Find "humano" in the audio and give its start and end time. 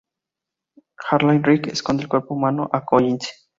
2.33-2.67